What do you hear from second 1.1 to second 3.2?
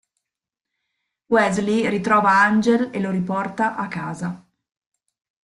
Wesley ritrova Angel e lo